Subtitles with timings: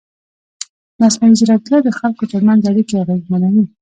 [1.01, 3.63] مصنوعي ځیرکتیا د خلکو ترمنځ اړیکې اغېزمنوي.